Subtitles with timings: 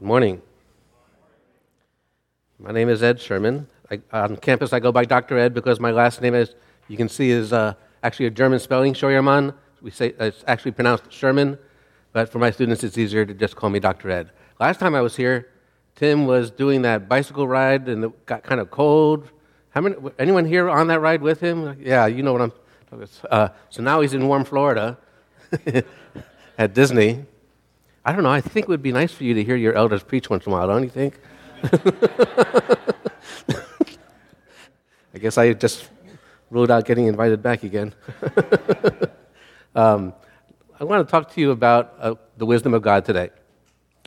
[0.00, 0.42] Good morning.
[2.58, 3.68] My name is Ed Sherman.
[3.88, 5.38] I, on campus, I go by Dr.
[5.38, 6.56] Ed because my last name, as
[6.88, 9.54] you can see, is uh, actually a German spelling, Scheuermann.
[9.82, 11.56] We say it's actually pronounced Sherman,
[12.12, 14.10] but for my students, it's easier to just call me Dr.
[14.10, 14.32] Ed.
[14.58, 15.48] Last time I was here,
[15.94, 19.30] Tim was doing that bicycle ride and it got kind of cold.
[19.70, 21.76] How many, anyone here on that ride with him?
[21.80, 22.52] Yeah, you know what I'm.
[22.90, 24.98] talking Uh, so now he's in warm Florida
[26.58, 27.26] at Disney.
[28.06, 28.30] I don't know.
[28.30, 30.52] I think it would be nice for you to hear your elders preach once in
[30.52, 31.18] a while, don't you think?
[35.14, 35.88] I guess I just
[36.50, 37.94] ruled out getting invited back again.
[39.74, 40.12] um,
[40.78, 43.30] I want to talk to you about uh, the wisdom of God today.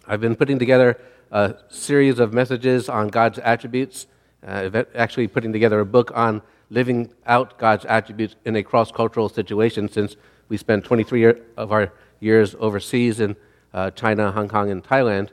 [0.08, 1.02] I've been putting together
[1.32, 4.06] a series of messages on God's attributes,
[4.46, 9.28] uh, actually, putting together a book on living out God's attributes in a cross cultural
[9.28, 10.16] situation since
[10.50, 13.36] we spent 23 of our years overseas in
[13.78, 15.30] uh, China, Hong Kong, and Thailand.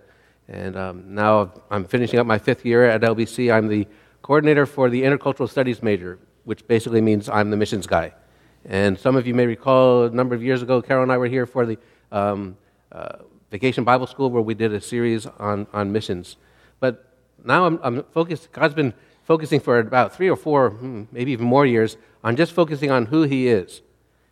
[0.48, 3.50] And um, now I'm finishing up my fifth year at LBC.
[3.50, 3.88] I'm the
[4.20, 8.12] coordinator for the intercultural studies major, which basically means I'm the missions guy.
[8.66, 11.26] And some of you may recall a number of years ago, Carol and I were
[11.26, 11.78] here for the
[12.12, 12.58] um,
[12.92, 13.16] uh,
[13.50, 16.36] Vacation Bible School where we did a series on, on missions.
[16.80, 17.08] But
[17.42, 21.46] now I'm, I'm focused, God's been focusing for about three or four, hmm, maybe even
[21.46, 23.80] more years, on just focusing on who He is.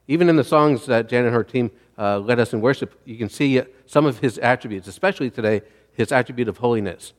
[0.06, 3.16] Even in the songs that Jan and her team uh, led us in worship, you
[3.16, 5.62] can see some of his attributes, especially today,
[5.92, 7.12] his attribute of holiness.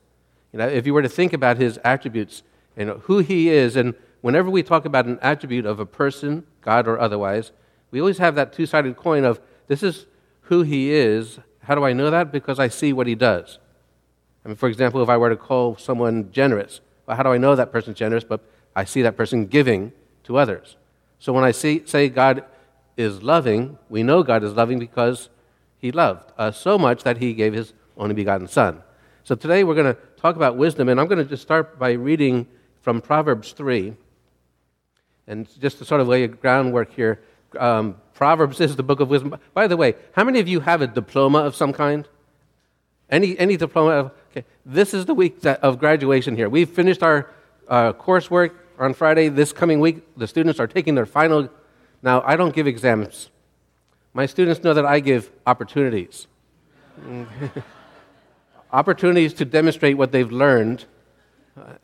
[0.51, 2.43] You know, if you were to think about his attributes
[2.75, 6.87] and who he is, and whenever we talk about an attribute of a person, God
[6.87, 7.51] or otherwise,
[7.91, 10.05] we always have that two sided coin of this is
[10.41, 11.39] who he is.
[11.63, 12.31] How do I know that?
[12.31, 13.59] Because I see what he does.
[14.43, 17.37] I mean, for example, if I were to call someone generous, well, how do I
[17.37, 18.23] know that person's generous?
[18.23, 18.41] But
[18.75, 20.75] I see that person giving to others.
[21.19, 22.43] So when I see, say God
[22.97, 25.29] is loving, we know God is loving because
[25.77, 28.81] he loved us so much that he gave his only begotten Son.
[29.23, 31.91] So today we're going to talk about wisdom, and I'm going to just start by
[31.91, 32.47] reading
[32.81, 33.93] from Proverbs 3.
[35.27, 37.21] And just to sort of lay a groundwork here,
[37.57, 39.37] um, Proverbs is the book of wisdom.
[39.53, 42.07] By the way, how many of you have a diploma of some kind?
[43.09, 43.91] Any, any diploma?
[43.91, 44.45] Of, okay.
[44.65, 46.49] This is the week of graduation here.
[46.49, 47.29] We've finished our
[47.67, 49.29] uh, coursework on Friday.
[49.29, 51.49] This coming week, the students are taking their final
[52.03, 53.29] now, I don't give exams.
[54.13, 56.27] My students know that I give opportunities.
[58.71, 60.85] opportunities to demonstrate what they've learned.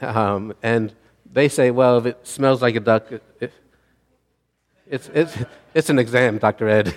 [0.01, 0.93] Um, and
[1.31, 3.53] they say, well, if it smells like a duck, it, it,
[4.87, 5.37] it's, it's,
[5.73, 6.67] it's an exam, Dr.
[6.67, 6.93] Ed.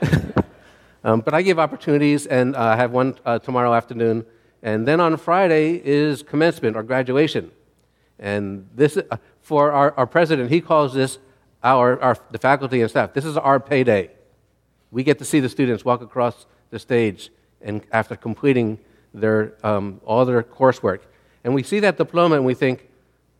[1.04, 4.24] um, but I give opportunities, and uh, I have one uh, tomorrow afternoon.
[4.62, 7.50] And then on Friday is commencement or graduation.
[8.20, 11.18] And this, uh, for our, our president, he calls this
[11.62, 14.10] our, our, the faculty and staff, this is our payday.
[14.90, 17.30] We get to see the students walk across the stage
[17.60, 18.78] and after completing
[19.14, 21.00] their, um, all their coursework.
[21.44, 22.88] And we see that diploma and we think,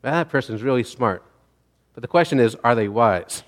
[0.02, 1.22] that person's really smart.
[1.94, 3.44] But the question is, are they wise?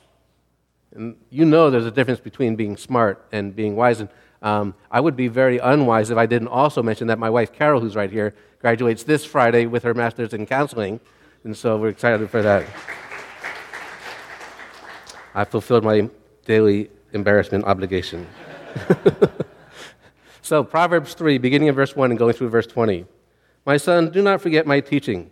[0.94, 4.00] And you know there's a difference between being smart and being wise.
[4.00, 4.08] And
[4.40, 7.80] um, I would be very unwise if I didn't also mention that my wife, Carol,
[7.80, 11.00] who's right here, graduates this Friday with her master's in counseling.
[11.42, 12.66] And so we're excited for that.
[15.34, 16.08] I fulfilled my
[16.46, 18.26] daily embarrassment obligation.
[20.42, 23.06] so, Proverbs 3, beginning in verse 1 and going through verse 20.
[23.66, 25.30] My son, do not forget my teaching,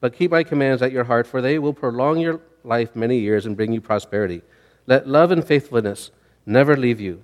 [0.00, 3.46] but keep my commands at your heart, for they will prolong your life many years
[3.46, 4.42] and bring you prosperity.
[4.86, 6.10] Let love and faithfulness
[6.46, 7.22] never leave you.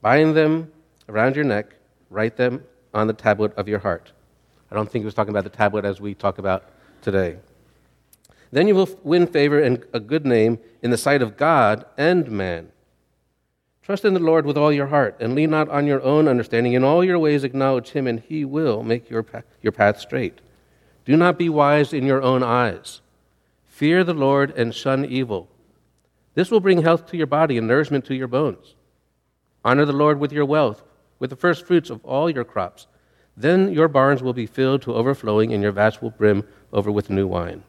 [0.00, 0.70] Bind them
[1.08, 1.74] around your neck,
[2.10, 2.64] write them
[2.94, 4.12] on the tablet of your heart.
[4.70, 6.64] I don't think he was talking about the tablet as we talk about
[7.00, 7.38] today.
[8.50, 12.30] Then you will win favor and a good name in the sight of God and
[12.30, 12.72] man.
[13.82, 16.74] Trust in the Lord with all your heart, and lean not on your own understanding.
[16.74, 20.40] In all your ways acknowledge him, and he will make your path, your path straight.
[21.06, 23.00] Do not be wise in your own eyes.
[23.66, 25.48] Fear the Lord and shun evil.
[26.34, 28.74] This will bring health to your body and nourishment to your bones.
[29.64, 30.82] Honor the Lord with your wealth,
[31.18, 32.86] with the first fruits of all your crops.
[33.36, 37.08] Then your barns will be filled to overflowing, and your vats will brim over with
[37.08, 37.62] new wine.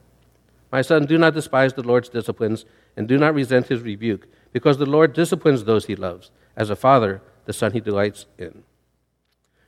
[0.71, 4.77] My son, do not despise the Lord's disciplines, and do not resent his rebuke, because
[4.77, 6.31] the Lord disciplines those he loves.
[6.55, 8.63] As a father, the son he delights in.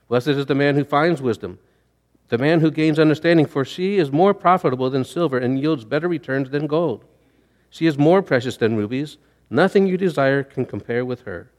[0.08, 1.58] Blessed is the man who finds wisdom,
[2.28, 6.08] the man who gains understanding, for she is more profitable than silver and yields better
[6.08, 7.04] returns than gold.
[7.68, 9.18] She is more precious than rubies.
[9.50, 11.50] Nothing you desire can compare with her.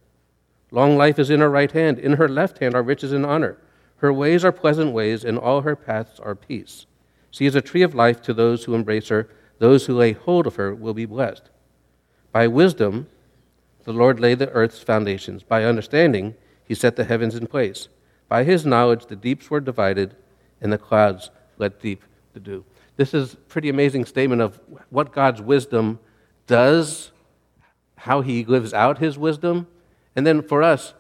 [0.72, 3.58] Long life is in her right hand, in her left hand are riches and honor.
[3.98, 6.88] Her ways are pleasant ways, and all her paths are peace.
[7.34, 9.28] She is a tree of life to those who embrace her.
[9.58, 11.50] Those who lay hold of her will be blessed.
[12.32, 13.08] By wisdom,
[13.86, 15.42] the Lord laid the earth's foundations.
[15.42, 17.88] By understanding, he set the heavens in place.
[18.30, 20.16] By his knowledge, the deeps were divided,
[20.62, 22.04] and the clouds let deep
[22.36, 22.66] to do.
[22.98, 24.60] This is a pretty amazing statement of
[24.92, 26.00] what God's wisdom
[26.46, 27.12] does,
[27.96, 29.66] how he lives out his wisdom.
[30.16, 30.94] And then for us,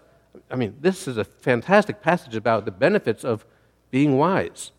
[0.49, 3.45] I mean, this is a fantastic passage about the benefits of
[3.91, 4.71] being wise.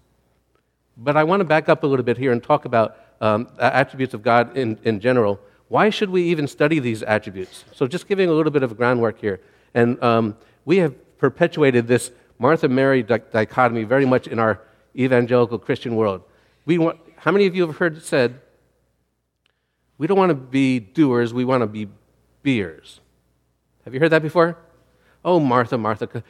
[0.96, 4.14] But I want to back up a little bit here and talk about um, attributes
[4.14, 5.40] of God in, in general.
[5.68, 7.64] Why should we even study these attributes?
[7.72, 9.40] So, just giving a little bit of groundwork here.
[9.74, 14.60] And um, we have perpetuated this Martha Mary dichotomy very much in our
[14.96, 16.22] evangelical Christian world.
[16.64, 18.40] We want, how many of you have heard it said,
[19.98, 21.88] we don't want to be doers, we want to be
[22.42, 23.00] beers?
[23.84, 24.58] Have you heard that before?
[25.24, 26.22] Oh, Martha, Martha.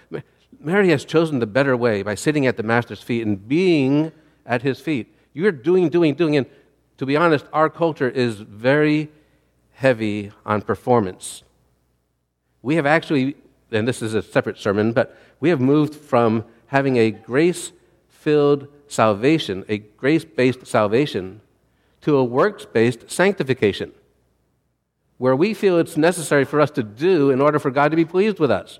[0.60, 4.12] Mary has chosen the better way by sitting at the Master's feet and being
[4.46, 5.14] at his feet.
[5.32, 6.36] You're doing, doing, doing.
[6.36, 6.46] And
[6.98, 9.10] to be honest, our culture is very
[9.72, 11.42] heavy on performance.
[12.62, 13.36] We have actually,
[13.70, 17.72] and this is a separate sermon, but we have moved from having a grace
[18.08, 21.40] filled salvation, a grace based salvation,
[22.00, 23.92] to a works based sanctification,
[25.18, 28.04] where we feel it's necessary for us to do in order for God to be
[28.04, 28.78] pleased with us.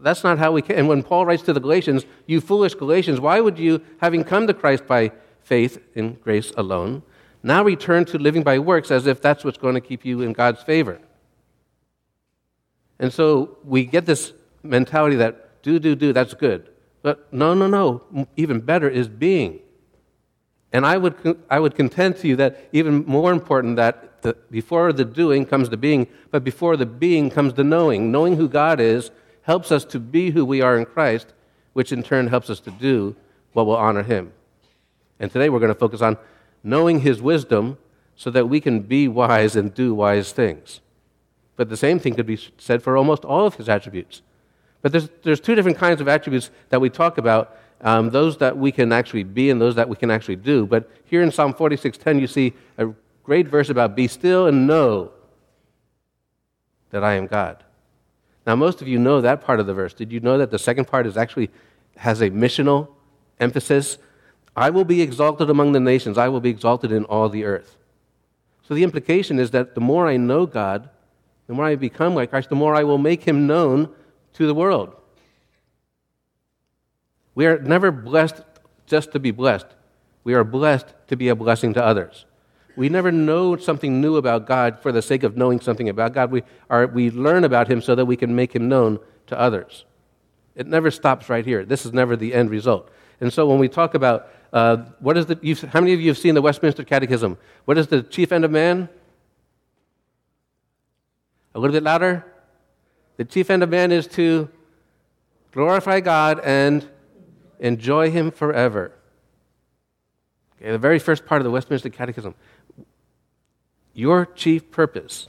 [0.00, 0.76] That's not how we can.
[0.76, 4.46] And when Paul writes to the Galatians, you foolish Galatians, why would you, having come
[4.46, 5.12] to Christ by
[5.42, 7.02] faith in grace alone,
[7.42, 10.32] now return to living by works as if that's what's going to keep you in
[10.32, 11.00] God's favor?
[12.98, 16.68] And so we get this mentality that do, do, do, that's good.
[17.02, 18.26] But no, no, no.
[18.36, 19.60] Even better is being.
[20.72, 24.92] And I would, I would contend to you that even more important that the, before
[24.92, 28.10] the doing comes the being, but before the being comes the knowing.
[28.10, 29.10] Knowing who God is
[29.46, 31.32] helps us to be who we are in Christ,
[31.72, 33.14] which in turn helps us to do
[33.52, 34.32] what will honor Him.
[35.20, 36.18] And today we're going to focus on
[36.64, 37.78] knowing His wisdom
[38.16, 40.80] so that we can be wise and do wise things.
[41.54, 44.20] But the same thing could be said for almost all of His attributes.
[44.82, 48.56] But there's, there's two different kinds of attributes that we talk about um, those that
[48.56, 50.66] we can actually be and those that we can actually do.
[50.66, 52.88] But here in Psalm 46:10, you see a
[53.22, 55.12] great verse about be still and know
[56.90, 57.62] that I am God.
[58.46, 59.92] Now, most of you know that part of the verse.
[59.92, 61.50] Did you know that the second part is actually
[61.96, 62.88] has a missional
[63.40, 63.98] emphasis?
[64.54, 66.16] I will be exalted among the nations.
[66.16, 67.76] I will be exalted in all the earth.
[68.62, 70.88] So the implication is that the more I know God,
[71.46, 73.92] the more I become like Christ, the more I will make him known
[74.34, 74.94] to the world.
[77.34, 78.42] We are never blessed
[78.86, 79.66] just to be blessed.
[80.24, 82.24] We are blessed to be a blessing to others.
[82.76, 86.30] We never know something new about God for the sake of knowing something about God.
[86.30, 89.86] We, are, we learn about Him so that we can make Him known to others.
[90.54, 91.64] It never stops right here.
[91.64, 92.90] This is never the end result.
[93.20, 96.18] And so when we talk about uh, what is the, how many of you have
[96.18, 97.38] seen the Westminster Catechism?
[97.64, 98.88] What is the chief end of man?
[101.54, 102.24] A little bit louder.
[103.16, 104.48] The chief end of man is to
[105.52, 106.86] glorify God and
[107.58, 108.92] enjoy Him forever.
[110.60, 112.34] Okay, the very first part of the Westminster Catechism.
[113.96, 115.28] Your chief purpose,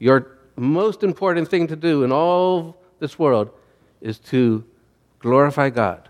[0.00, 3.50] your most important thing to do in all this world
[4.00, 4.64] is to
[5.20, 6.08] glorify God,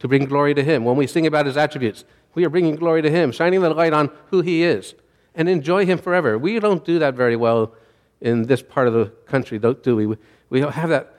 [0.00, 0.84] to bring glory to Him.
[0.84, 2.04] When we sing about His attributes,
[2.34, 4.94] we are bringing glory to Him, shining the light on who He is,
[5.34, 6.36] and enjoy Him forever.
[6.36, 7.72] We don't do that very well
[8.20, 10.06] in this part of the country, do we?
[10.50, 11.14] We don't have that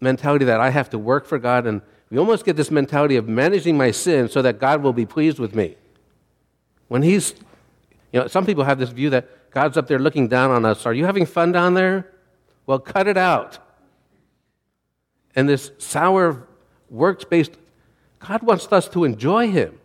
[0.00, 3.28] mentality that I have to work for God, and we almost get this mentality of
[3.28, 5.76] managing my sin so that God will be pleased with me.
[6.88, 7.34] When He's,
[8.14, 10.86] you know, some people have this view that God's up there looking down on us.
[10.86, 12.12] Are you having fun down there?
[12.64, 13.58] Well, cut it out.
[15.34, 16.46] And this sour,
[16.88, 17.56] works based,
[18.20, 19.80] God wants us to enjoy Him.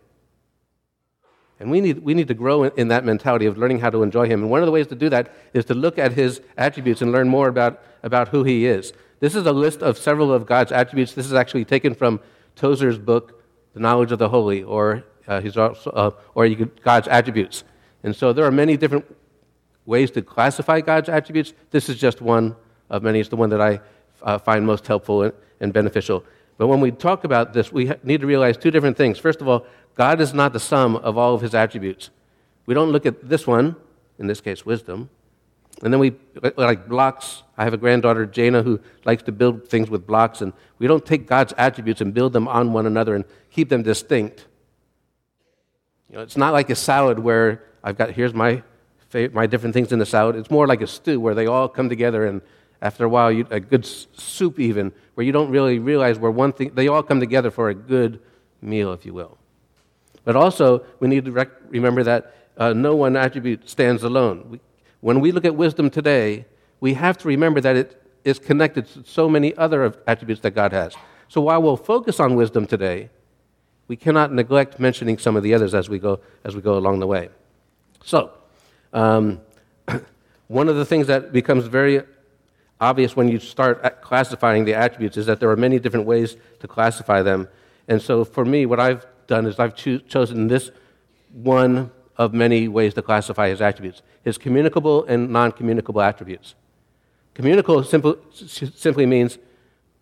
[1.58, 4.04] And we need, we need to grow in, in, that mentality of learning how to
[4.04, 4.42] enjoy Him.
[4.42, 7.10] And one of the ways to do that is to look at His attributes and
[7.10, 8.92] learn more about, about who He is.
[9.18, 11.14] This is a list of several of God's attributes.
[11.14, 12.20] This is actually taken from
[12.54, 13.42] Tozer's book,
[13.74, 17.64] The Knowledge of the Holy, or, uh, his, uh, or God's attributes.
[18.02, 19.04] And so there are many different
[19.86, 21.52] ways to classify God's attributes.
[21.70, 22.56] This is just one
[22.88, 23.20] of many.
[23.20, 23.80] It's the one that I
[24.22, 26.24] uh, find most helpful and, and beneficial.
[26.58, 29.18] But when we talk about this, we need to realize two different things.
[29.18, 32.10] First of all, God is not the sum of all of his attributes.
[32.66, 33.76] We don't look at this one,
[34.18, 35.08] in this case, wisdom,
[35.82, 36.12] and then we,
[36.56, 40.52] like blocks, I have a granddaughter, Jana, who likes to build things with blocks, and
[40.78, 44.46] we don't take God's attributes and build them on one another and keep them distinct.
[46.10, 48.62] You know, it's not like a salad where I've got, here's my,
[49.32, 50.36] my different things in the salad.
[50.36, 52.42] It's more like a stew where they all come together, and
[52.82, 56.52] after a while, you, a good soup even, where you don't really realize where one
[56.52, 58.20] thing, they all come together for a good
[58.62, 59.38] meal, if you will.
[60.24, 64.46] But also, we need to rec- remember that uh, no one attribute stands alone.
[64.50, 64.60] We,
[65.00, 66.44] when we look at wisdom today,
[66.80, 70.72] we have to remember that it is connected to so many other attributes that God
[70.72, 70.94] has.
[71.28, 73.08] So while we'll focus on wisdom today,
[73.88, 77.00] we cannot neglect mentioning some of the others as we go, as we go along
[77.00, 77.30] the way.
[78.04, 78.32] So,
[78.92, 79.40] um,
[80.48, 82.02] one of the things that becomes very
[82.80, 86.68] obvious when you start classifying the attributes is that there are many different ways to
[86.68, 87.48] classify them.
[87.88, 90.70] And so for me, what I've done is I've cho- chosen this
[91.32, 96.54] one of many ways to classify his attributes his communicable and non communicable attributes.
[97.34, 99.38] Communicable simple, simply means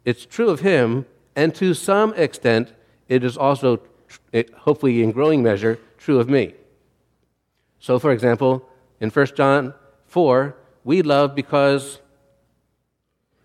[0.05, 2.73] it's true of him, and to some extent,
[3.09, 3.81] it is also,
[4.33, 6.55] it, hopefully in growing measure, true of me.
[7.81, 8.69] So, for example,
[9.01, 9.75] in 1 John
[10.07, 12.01] 4, we love because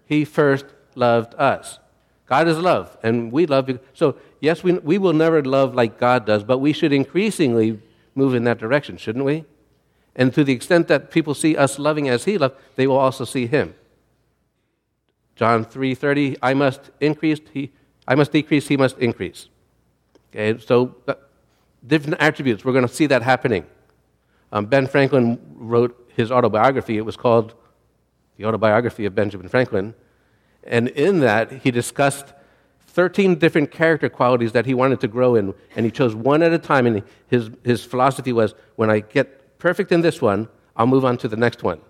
[0.06, 1.80] he first loved us.
[2.26, 3.70] God is love, and we love.
[3.94, 7.80] So, yes, we, we will never love like God does, but we should increasingly
[8.16, 9.46] move in that direction, shouldn't we?
[10.16, 13.26] And to the extent that people see us loving as He loved, they will also
[13.26, 13.76] see Him.
[15.36, 17.72] John 3:30, I must increase, he,
[18.08, 19.50] I must decrease, He must increase.
[20.32, 21.16] Okay, so uh,
[21.86, 22.64] different attributes.
[22.64, 23.66] We're going to see that happening.
[24.54, 26.98] Um, ben Franklin wrote his autobiography.
[26.98, 27.56] It was called
[28.38, 29.96] The Autobiography of Benjamin Franklin.
[30.64, 32.34] And in that, he discussed
[32.88, 36.54] 13 different character qualities that he wanted to grow in, and he chose one at
[36.54, 36.86] a time.
[36.86, 41.18] And his, his philosophy was when I get perfect in this one, I'll move on
[41.18, 41.82] to the next one.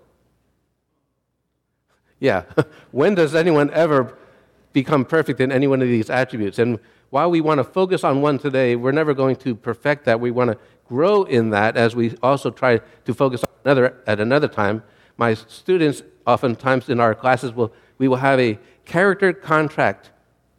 [2.18, 2.44] Yeah,
[2.92, 4.16] when does anyone ever
[4.72, 6.58] become perfect in any one of these attributes?
[6.58, 6.78] And
[7.10, 10.18] while we want to focus on one today, we're never going to perfect that.
[10.18, 14.20] We want to grow in that as we also try to focus on another at
[14.20, 14.82] another time.
[15.16, 20.10] My students, oftentimes in our classes, will we will have a character contract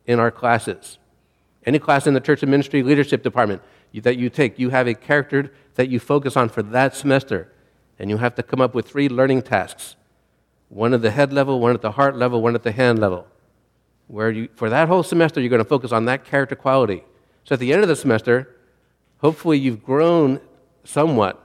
[0.06, 0.98] in our classes.
[1.66, 3.62] Any class in the church and ministry leadership department
[3.94, 7.52] that you take, you have a character that you focus on for that semester.
[7.98, 9.96] And you have to come up with three learning tasks
[10.68, 13.28] one at the head level, one at the heart level, one at the hand level.
[14.08, 17.04] Where you, for that whole semester, you're going to focus on that character quality.
[17.44, 18.55] So at the end of the semester,
[19.26, 20.40] hopefully you've grown
[20.84, 21.44] somewhat.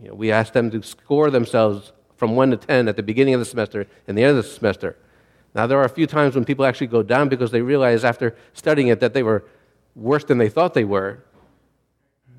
[0.00, 3.34] You know, we ask them to score themselves from 1 to 10 at the beginning
[3.34, 4.96] of the semester and the end of the semester.
[5.54, 8.34] Now, there are a few times when people actually go down because they realize after
[8.52, 9.44] studying it that they were
[9.94, 11.22] worse than they thought they were.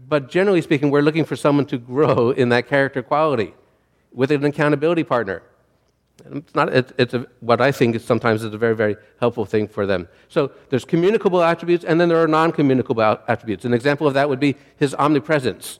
[0.09, 3.53] But generally speaking, we're looking for someone to grow in that character quality
[4.11, 5.41] with an accountability partner.
[6.31, 9.45] It's not, it, it's a, what I think is sometimes is a very, very helpful
[9.45, 10.07] thing for them.
[10.29, 13.65] So there's communicable attributes, and then there are non communicable attributes.
[13.65, 15.79] An example of that would be his omnipresence.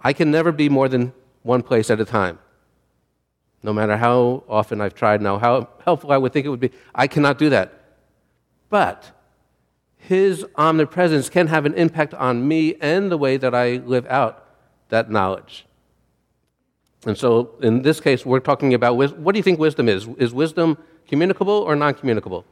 [0.00, 1.12] I can never be more than
[1.42, 2.38] one place at a time
[3.62, 6.72] no matter how often I've tried now, how helpful I would think it would be.
[6.94, 7.72] I cannot do that.
[8.68, 9.12] But
[9.96, 14.44] His omnipresence can have an impact on me and the way that I live out
[14.88, 15.64] that knowledge.
[17.04, 20.06] And so, in this case, we're talking about what do you think wisdom is?
[20.18, 20.78] Is wisdom
[21.08, 22.44] communicable or non communicable?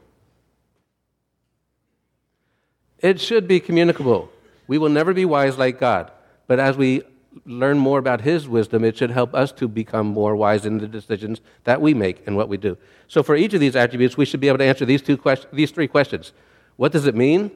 [2.99, 4.29] It should be communicable.
[4.67, 6.11] We will never be wise like God.
[6.47, 7.03] But as we
[7.45, 10.87] learn more about His wisdom, it should help us to become more wise in the
[10.87, 12.77] decisions that we make and what we do.
[13.07, 15.51] So, for each of these attributes, we should be able to answer these, two questions,
[15.53, 16.33] these three questions
[16.75, 17.51] What does it mean?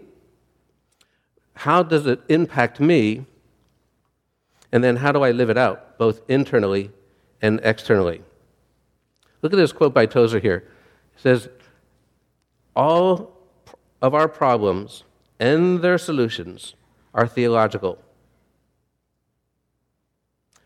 [1.55, 3.25] How does it impact me?
[4.71, 6.91] And then, how do I live it out, both internally
[7.41, 8.21] and externally?
[9.41, 10.67] Look at this quote by Tozer here.
[11.15, 11.49] It says,
[12.75, 13.31] All
[14.01, 15.03] of our problems
[15.39, 16.75] and their solutions
[17.13, 17.99] are theological.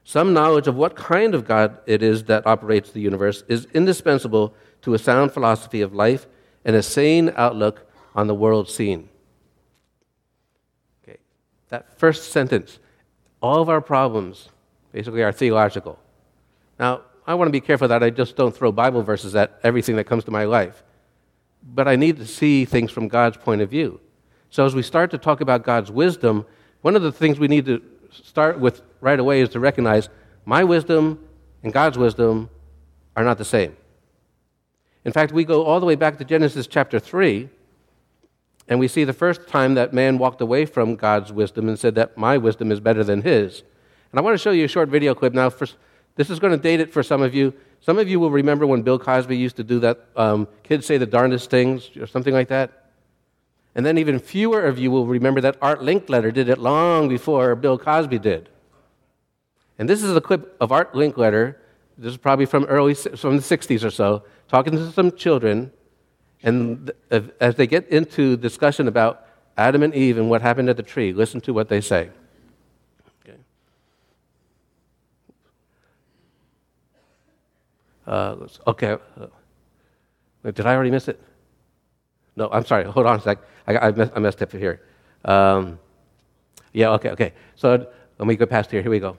[0.03, 4.55] Some knowledge of what kind of God it is that operates the universe is indispensable
[4.81, 6.25] to a sound philosophy of life
[6.65, 9.07] and a sane outlook on the world scene.
[11.03, 11.19] Okay,
[11.69, 12.79] that first sentence,
[13.41, 14.49] all of our problems
[14.91, 15.99] basically are theological.
[16.79, 19.95] Now, I want to be careful that I just don't throw Bible verses at everything
[19.97, 20.83] that comes to my life.
[21.63, 23.99] But I need to see things from God's point of view.
[24.49, 26.45] So as we start to talk about God's wisdom,
[26.81, 27.81] one of the things we need to
[28.11, 30.09] start with right away is to recognize
[30.45, 31.19] my wisdom
[31.61, 32.49] and God's wisdom
[33.15, 33.75] are not the same.
[35.05, 37.49] In fact, we go all the way back to Genesis chapter 3,
[38.67, 41.95] and we see the first time that man walked away from God's wisdom and said
[41.95, 43.63] that my wisdom is better than his.
[44.11, 45.49] And I want to show you a short video clip now.
[45.49, 45.67] For,
[46.15, 47.53] this is going to date it for some of you.
[47.81, 50.97] Some of you will remember when Bill Cosby used to do that um, kids say
[50.97, 52.79] the darndest things or something like that.
[53.75, 57.55] And then even fewer of you will remember that Art Linkletter did it long before
[57.55, 58.49] Bill Cosby did.
[59.77, 61.55] And this is a clip of Art Linkletter.
[61.97, 65.71] This is probably from early from the 60s or so, talking to some children.
[66.43, 69.25] And as they get into discussion about
[69.57, 72.09] Adam and Eve and what happened at the tree, listen to what they say.
[78.09, 78.97] Uh, okay.
[79.19, 79.27] Uh,
[80.51, 81.21] did I already miss it?
[82.35, 82.85] No, I'm sorry.
[82.85, 83.37] Hold on a sec.
[83.67, 84.81] I, I, messed, I messed up here.
[85.25, 85.77] Um,
[86.73, 87.33] yeah, okay, okay.
[87.55, 87.87] So
[88.17, 88.81] let me go past here.
[88.81, 89.15] Here we go.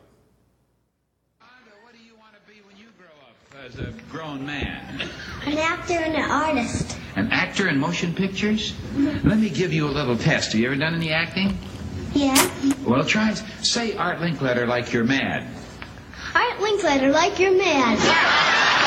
[1.41, 5.09] What do you want to be when you grow up as a grown man?
[5.47, 6.99] An actor and an artist.
[7.15, 8.75] An actor in motion pictures?
[8.97, 10.53] Let me give you a little test.
[10.53, 11.57] Have you ever done any acting?
[12.13, 12.51] Yeah.
[12.85, 13.43] Well, try it.
[13.63, 15.47] Say Art Linkletter like you're mad.
[16.35, 18.77] Art Linkletter, like you're mad.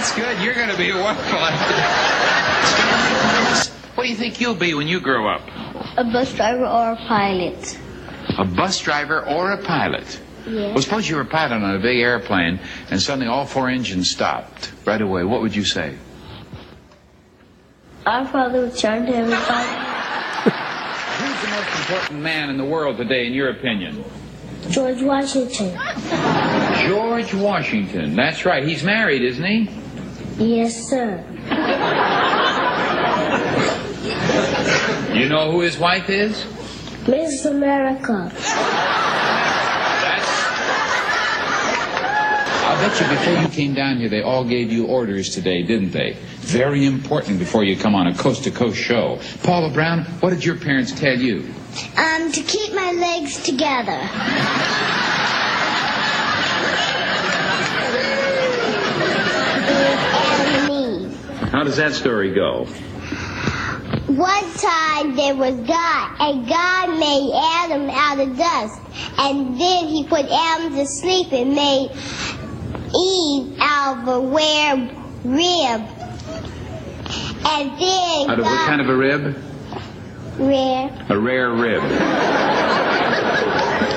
[0.00, 0.40] That's good.
[0.40, 1.74] You're going to be a wonderful actor.
[3.94, 5.42] What do you think you'll be when you grow up?
[5.98, 7.78] A bus driver or a pilot.
[8.38, 10.18] A bus driver or a pilot?
[10.46, 10.72] Yeah.
[10.72, 14.08] Well, suppose you were a pilot on a big airplane and suddenly all four engines
[14.08, 15.24] stopped right away.
[15.24, 15.98] What would you say?
[18.06, 19.68] Our father would charge everybody.
[21.18, 24.02] Who's the most important man in the world today, in your opinion?
[24.70, 25.78] George Washington.
[26.88, 28.16] George Washington.
[28.16, 28.66] That's right.
[28.66, 29.68] He's married, isn't he?
[30.40, 31.22] Yes, sir.
[35.14, 36.46] You know who his wife is?
[37.06, 38.32] Miss America.
[38.32, 38.50] That's.
[42.64, 45.90] I'll bet you before you came down here, they all gave you orders today, didn't
[45.90, 46.16] they?
[46.38, 49.20] Very important before you come on a coast to coast show.
[49.42, 51.52] Paula Brown, what did your parents tell you?
[51.98, 54.00] Um, to keep my legs together.
[60.12, 61.39] Adam and Eve.
[61.50, 62.64] How does that story go?
[64.06, 68.80] One time there was God, and God made Adam out of dust,
[69.18, 71.90] and then he put Adam to sleep and made
[72.96, 74.76] Eve out of a rare
[75.24, 75.80] rib.
[77.42, 79.36] And then Out of God, what kind of a rib?
[80.38, 81.06] rare.
[81.08, 81.82] A rare rib.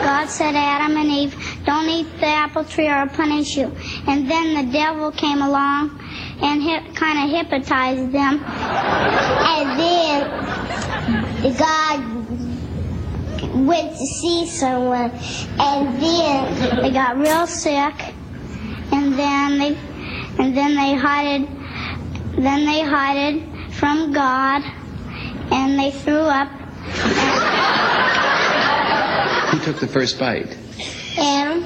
[0.04, 3.72] God said, Adam and Eve, don't eat the apple tree or I'll punish you.
[4.08, 6.00] And then the devil came along
[6.42, 8.44] and hip, kind of hypnotized them.
[8.44, 10.30] And then
[11.58, 12.14] God
[13.66, 15.12] went to see someone.
[15.60, 18.14] And then they got real sick.
[18.92, 19.78] And then they,
[20.40, 21.48] and then they hid,
[22.38, 23.44] then they hid
[23.74, 24.64] from God.
[25.52, 26.50] And they threw up.
[29.52, 30.58] Who took the first bite?
[31.18, 31.64] Adam.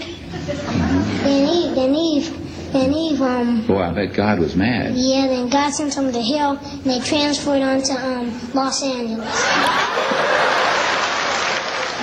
[0.47, 2.36] Then Eve, then Eve,
[2.73, 4.93] then Eve, um, Boy, I bet God was mad.
[4.95, 9.33] yeah, then God sent them to hell and they transferred onto, um, Los Angeles.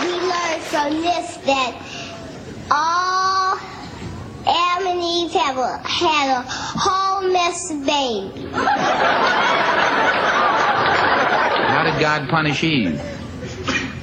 [0.01, 1.73] We learned from this that
[2.71, 3.59] all
[4.47, 8.51] Adam and Eve have a, had a whole mess of babies.
[11.67, 13.01] How did God punish Eve?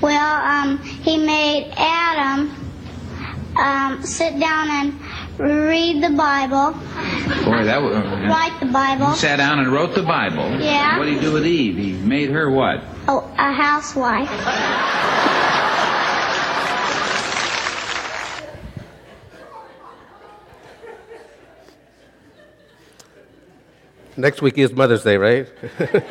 [0.02, 2.56] Well, um, he made Adam
[3.58, 5.00] um, sit down and
[5.42, 6.72] read the Bible,
[7.44, 7.96] Boy, that was.
[8.30, 9.12] write the Bible.
[9.12, 10.60] He sat down and wrote the Bible.
[10.60, 10.98] Yeah.
[10.98, 11.78] What did he do with Eve?
[11.78, 12.84] He made her what?
[13.08, 14.30] Oh, a housewife.
[24.18, 25.48] Next week is Mother's Day, right?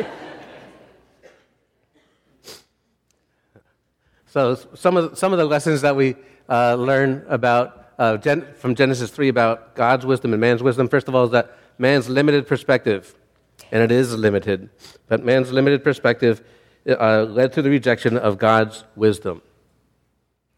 [4.26, 6.16] so some of some of the lessons that we
[6.48, 10.88] uh, learn about uh, Gen- from Genesis three about God's wisdom and man's wisdom.
[10.88, 13.14] First of all, is that man's limited perspective,
[13.70, 14.70] and it is limited,
[15.06, 16.42] but man's limited perspective
[16.88, 19.42] uh, led to the rejection of God's wisdom.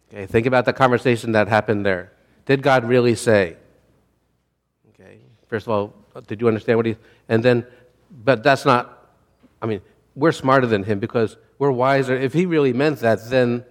[0.09, 2.13] Okay, think about the conversation that happened there.
[2.47, 3.57] Did God really say?
[4.91, 5.19] Okay.
[5.49, 5.95] First of all,
[6.27, 6.97] did you understand what he?
[7.29, 7.67] And then,
[8.25, 9.11] but that's not.
[9.61, 9.81] I mean,
[10.15, 12.15] we're smarter than him because we're wiser.
[12.15, 13.65] If he really meant that, then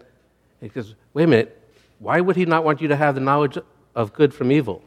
[0.73, 0.95] goes.
[1.13, 1.61] Wait a minute.
[2.01, 3.59] Why would he not want you to have the knowledge
[3.93, 4.83] of good from evil?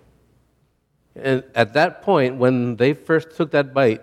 [1.14, 4.02] And at that point, when they first took that bite,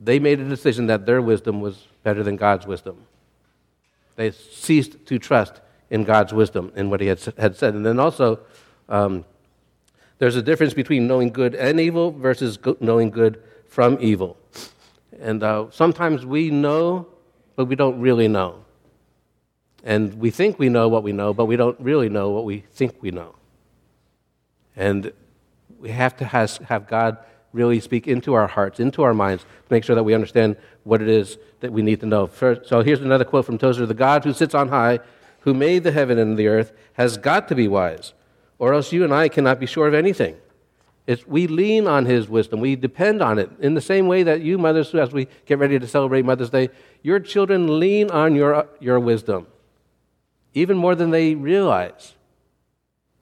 [0.00, 2.96] they made a decision that their wisdom was better than God's wisdom.
[4.14, 7.74] They ceased to trust in God's wisdom in what He had, had said.
[7.74, 8.38] And then also,
[8.88, 9.24] um,
[10.18, 14.36] there's a difference between knowing good and evil versus knowing good from evil.
[15.20, 17.08] And uh, sometimes we know,
[17.56, 18.64] but we don't really know.
[19.82, 22.60] And we think we know what we know, but we don't really know what we
[22.72, 23.34] think we know.
[24.76, 25.12] And
[25.80, 27.18] we have to has, have God
[27.52, 31.02] really speak into our hearts, into our minds, to make sure that we understand what
[31.02, 32.26] it is that we need to know.
[32.26, 35.00] First, so here's another quote from Tozer The God who sits on high,
[35.40, 38.14] who made the heaven and the earth, has got to be wise,
[38.58, 40.36] or else you and I cannot be sure of anything.
[41.06, 42.60] It's, we lean on his wisdom.
[42.60, 43.50] We depend on it.
[43.58, 46.70] In the same way that you, mothers, as we get ready to celebrate Mother's Day,
[47.02, 49.48] your children lean on your, your wisdom,
[50.54, 52.14] even more than they realize.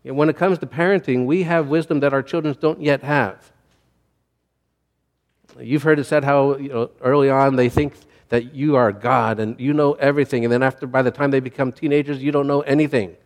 [0.04, 3.52] And when it comes to parenting, we have wisdom that our children don't yet have.
[5.58, 7.94] You've heard it said how you know, early on they think
[8.30, 11.40] that you are God and you know everything, and then after, by the time they
[11.40, 13.16] become teenagers, you don't know anything.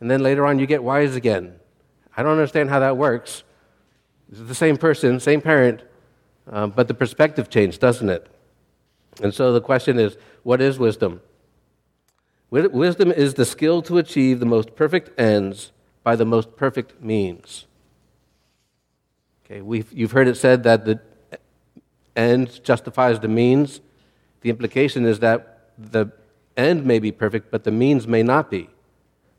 [0.00, 1.54] And then later on, you get wise again.
[2.16, 3.44] I don't understand how that works.
[4.30, 5.82] It's the same person, same parent,
[6.50, 8.26] uh, but the perspective changed, doesn't it?
[9.22, 11.20] And so the question is what is wisdom?
[12.50, 15.70] Wisdom is the skill to achieve the most perfect ends
[16.02, 17.66] by the most perfect means.
[19.44, 21.00] Okay, we've, you've heard it said that the
[22.16, 23.80] end justifies the means.
[24.40, 26.06] The implication is that the
[26.56, 28.68] end may be perfect, but the means may not be.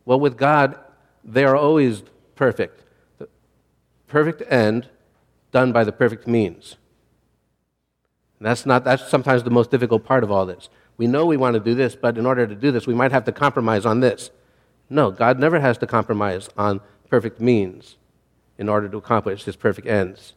[0.06, 0.80] Well, with God,
[1.24, 2.04] they are always
[2.36, 2.84] perfect.
[3.20, 3.28] The
[4.08, 4.90] perfect end
[5.52, 6.78] done by the perfect means.
[8.40, 10.70] And that's, not, that's sometimes the most difficult part of all this.
[10.98, 13.12] We know we want to do this, but in order to do this, we might
[13.12, 14.30] have to compromise on this.
[14.90, 17.98] No, God never has to compromise on perfect means
[18.58, 20.34] in order to accomplish his perfect ends.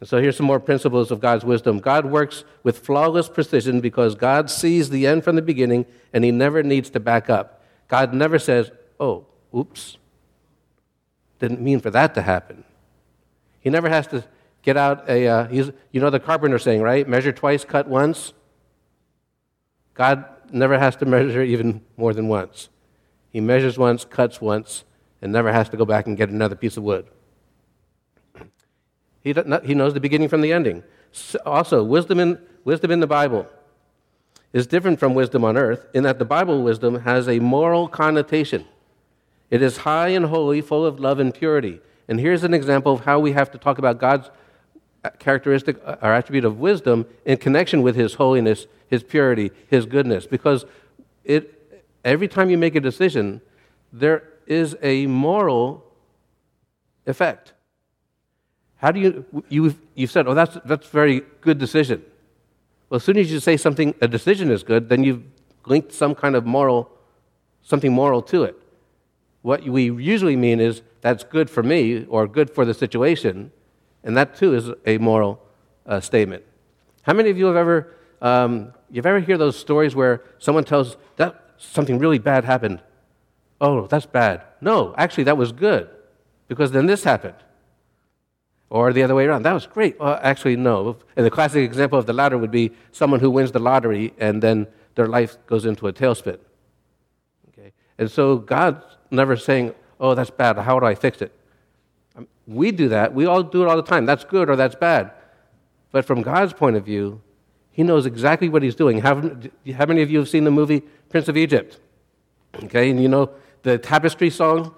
[0.00, 1.78] And so here's some more principles of God's wisdom.
[1.78, 6.30] God works with flawless precision because God sees the end from the beginning and he
[6.30, 7.62] never needs to back up.
[7.88, 9.96] God never says, oh, oops,
[11.38, 12.64] didn't mean for that to happen.
[13.60, 14.24] He never has to
[14.62, 17.08] get out a, uh, you know the carpenter saying, right?
[17.08, 18.32] Measure twice, cut once.
[19.98, 22.68] God never has to measure even more than once.
[23.30, 24.84] He measures once, cuts once,
[25.20, 27.06] and never has to go back and get another piece of wood.
[29.22, 29.34] He,
[29.64, 30.84] he knows the beginning from the ending.
[31.44, 33.48] Also, wisdom in, wisdom in the Bible
[34.52, 38.64] is different from wisdom on earth in that the Bible wisdom has a moral connotation.
[39.50, 41.80] It is high and holy, full of love and purity.
[42.06, 44.30] And here's an example of how we have to talk about God's
[45.04, 49.86] uh, characteristic uh, or attribute of wisdom in connection with his holiness, his purity, his
[49.86, 50.26] goodness.
[50.26, 50.64] Because
[51.24, 53.40] it, every time you make a decision,
[53.92, 55.84] there is a moral
[57.06, 57.52] effect.
[58.76, 62.02] How do you, you, you said, oh, that's, that's very good decision.
[62.88, 65.24] Well, as soon as you say something, a decision is good, then you've
[65.66, 66.90] linked some kind of moral,
[67.62, 68.56] something moral to it.
[69.42, 73.52] What we usually mean is, that's good for me or good for the situation,
[74.02, 75.40] and that too is a moral
[75.86, 76.42] uh, statement.
[77.02, 80.96] How many of you have ever, um, you've ever hear those stories where someone tells
[81.16, 82.82] that something really bad happened?
[83.60, 84.42] Oh, that's bad.
[84.60, 85.88] No, actually, that was good
[86.46, 87.36] because then this happened.
[88.70, 89.44] Or the other way around.
[89.44, 89.98] That was great.
[89.98, 90.98] Well, actually, no.
[91.16, 94.42] And the classic example of the latter would be someone who wins the lottery and
[94.42, 96.38] then their life goes into a tailspin.
[97.48, 97.72] Okay?
[97.96, 100.58] And so God's never saying, oh, that's bad.
[100.58, 101.32] How do I fix it?
[102.14, 103.14] Um, we do that.
[103.14, 104.04] We all do it all the time.
[104.04, 105.12] That's good or that's bad.
[105.90, 107.22] But from God's point of view,
[107.78, 109.02] He knows exactly what He's doing.
[109.02, 109.14] How,
[109.76, 111.78] how many of you have seen the movie Prince of Egypt?
[112.64, 113.30] Okay, and you know
[113.62, 114.74] the tapestry song?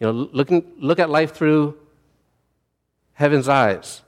[0.00, 1.78] You know, looking, look at life through
[3.12, 4.02] heaven's eyes,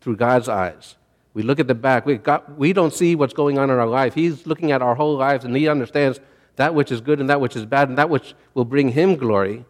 [0.00, 0.96] through God's eyes.
[1.34, 2.06] We look at the back.
[2.06, 4.14] We, got, we don't see what's going on in our life.
[4.14, 6.20] He's looking at our whole lives, and He understands
[6.56, 9.14] that which is good and that which is bad, and that which will bring him
[9.16, 9.66] glory.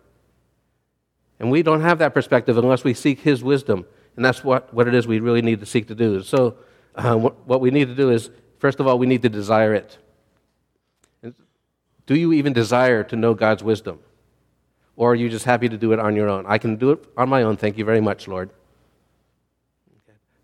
[1.40, 3.86] And we don't have that perspective unless we seek his wisdom.
[4.14, 6.22] And that's what, what it is we really need to seek to do.
[6.22, 6.58] So,
[6.98, 9.72] uh, what, what we need to do is, first of all, we need to desire
[9.72, 9.98] it.
[12.06, 14.00] Do you even desire to know God's wisdom?
[14.96, 16.44] Or are you just happy to do it on your own?
[16.46, 18.50] I can do it on my own, thank you very much, Lord.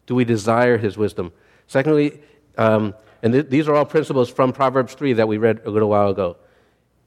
[0.06, 1.32] Do we desire his wisdom?
[1.66, 2.20] Secondly,
[2.56, 5.88] um, and th- these are all principles from Proverbs 3 that we read a little
[5.88, 6.36] while ago.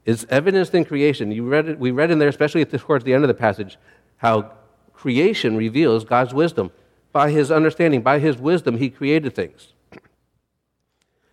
[0.04, 1.30] It's evidenced in creation.
[1.30, 3.78] You read it, we read in there, especially towards the end of the passage,
[4.16, 4.52] how
[4.92, 6.72] creation reveals God's wisdom.
[7.12, 9.72] By his understanding, by his wisdom, he created things.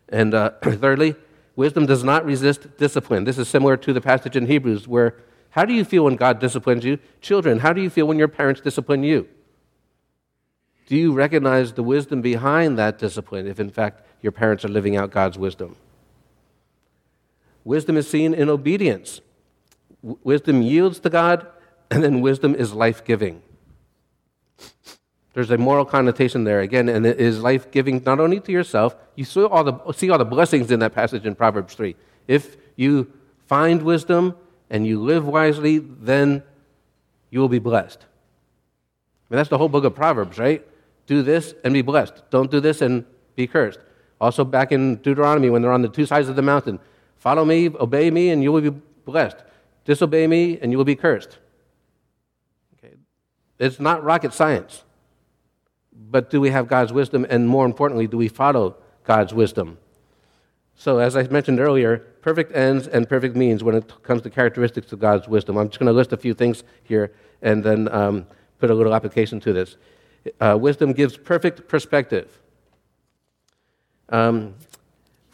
[0.09, 1.15] And uh, thirdly,
[1.55, 3.23] wisdom does not resist discipline.
[3.23, 5.15] This is similar to the passage in Hebrews where
[5.51, 6.99] how do you feel when God disciplines you?
[7.21, 9.29] Children, how do you feel when your parents discipline you?
[10.88, 14.97] Do you recognize the wisdom behind that discipline if, in fact, your parents are living
[14.97, 15.75] out God's wisdom.
[17.63, 19.21] Wisdom is seen in obedience.
[20.01, 21.45] Wisdom yields to God,
[21.91, 23.43] and then wisdom is life giving.
[25.35, 28.95] There's a moral connotation there again, and it is life giving not only to yourself.
[29.15, 31.93] You see all, the, see all the blessings in that passage in Proverbs 3.
[32.25, 33.11] If you
[33.45, 34.35] find wisdom
[34.69, 36.41] and you live wisely, then
[37.31, 37.99] you will be blessed.
[37.99, 40.65] I mean, that's the whole book of Proverbs, right?
[41.05, 42.23] Do this and be blessed.
[42.29, 43.03] Don't do this and
[43.35, 43.79] be cursed.
[44.21, 46.79] Also, back in Deuteronomy, when they're on the two sides of the mountain
[47.17, 48.69] follow me, obey me, and you will be
[49.03, 49.43] blessed.
[49.83, 51.39] Disobey me, and you will be cursed.
[52.77, 52.95] Okay.
[53.59, 54.84] It's not rocket science.
[55.95, 57.25] But do we have God's wisdom?
[57.29, 59.77] And more importantly, do we follow God's wisdom?
[60.75, 64.91] So, as I mentioned earlier, perfect ends and perfect means when it comes to characteristics
[64.91, 65.58] of God's wisdom.
[65.58, 68.27] I'm just going to list a few things here and then um,
[68.60, 69.77] put a little application to this.
[70.41, 72.39] Uh, wisdom gives perfect perspective.
[74.10, 74.55] Um,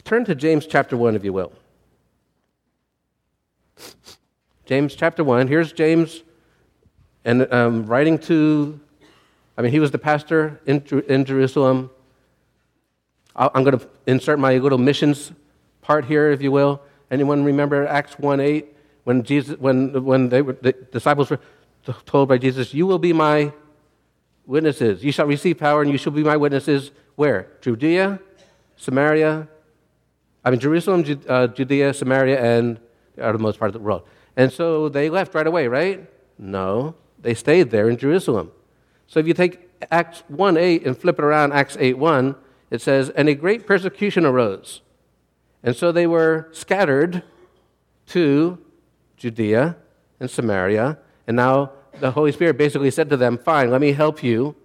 [0.04, 1.54] turn to James chapter 1, if you will.
[4.66, 5.48] James chapter 1.
[5.48, 6.24] Here's James
[7.26, 8.80] and um, writing to,
[9.62, 11.92] I mean, he was the pastor in, in Jerusalem.
[13.36, 15.34] I'm going to insert my little missions
[15.84, 16.82] part here, if you will.
[17.12, 18.76] Anyone remember Acts 1 8?
[19.04, 21.40] When, Jesus, when, when they were, the disciples were
[22.08, 23.54] told by Jesus, You will be my
[24.48, 25.04] witnesses.
[25.04, 26.90] You shall receive power and you shall be my witnesses.
[27.16, 27.52] Where?
[27.62, 28.20] Judea,
[28.78, 29.48] Samaria,
[30.44, 32.80] I mean, Jerusalem, uh, Judea, Samaria, and
[33.16, 34.08] the uttermost part of the world.
[34.36, 36.10] And so they left right away, right?
[36.40, 38.52] No, they stayed there in Jerusalem.
[39.12, 42.34] So if you take Acts 1 8 and flip it around, Acts 8 1,
[42.70, 44.80] it says, And a great persecution arose.
[45.62, 47.22] And so they were scattered
[48.08, 48.58] to
[49.18, 49.76] Judea
[50.22, 50.98] and Samaria.
[51.28, 54.56] And now the Holy Spirit basically said to them, Fine, let me help you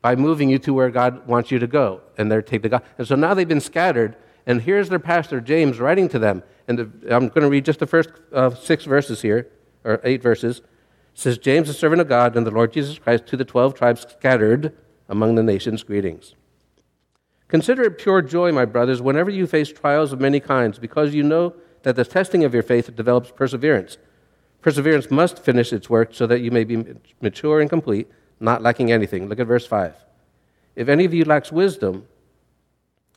[0.00, 2.02] by moving you to where God wants you to go.
[2.16, 2.84] And they're take the God.
[2.98, 4.14] And so now they've been scattered.
[4.46, 6.44] And here's their pastor, James, writing to them.
[6.68, 9.48] And the, I'm going to read just the first uh, six verses here,
[9.82, 10.62] or eight verses.
[11.14, 14.06] Says, James, the servant of God and the Lord Jesus Christ, to the 12 tribes
[14.08, 14.76] scattered
[15.08, 16.34] among the nations, greetings.
[17.48, 21.24] Consider it pure joy, my brothers, whenever you face trials of many kinds, because you
[21.24, 23.98] know that the testing of your faith develops perseverance.
[24.62, 26.84] Perseverance must finish its work so that you may be
[27.20, 29.28] mature and complete, not lacking anything.
[29.28, 29.94] Look at verse 5.
[30.76, 32.06] If any of you lacks wisdom,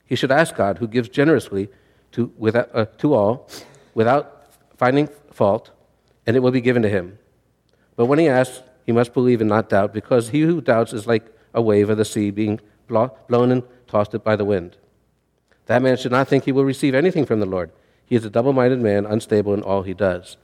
[0.05, 1.69] he should ask God, who gives generously
[2.13, 3.49] to, without, uh, to all,
[3.93, 5.71] without finding fault,
[6.25, 7.19] and it will be given to him.
[7.95, 11.07] But when he asks, he must believe and not doubt, because he who doubts is
[11.07, 14.77] like a wave of the sea being blown and tossed by the wind.
[15.67, 17.71] That man should not think he will receive anything from the Lord.
[18.05, 20.37] He is a double minded man, unstable in all he does.